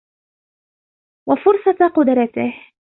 [1.29, 2.53] وَفُرْصَةَ قُدْرَتِهِ